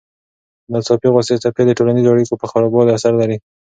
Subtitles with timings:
[0.69, 3.37] د ناڅاپه غوسې څپې د ټولنیزو اړیکو په خرابوالي اثر لري.